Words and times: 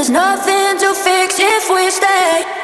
There's 0.00 0.08
nothing 0.08 0.78
to 0.78 0.94
fix 0.94 1.38
if 1.38 1.68
we 1.68 1.90
stay. 1.90 2.59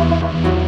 Picture 0.00 0.59